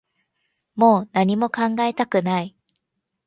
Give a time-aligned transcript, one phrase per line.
[0.73, 2.55] もう何も考えたくない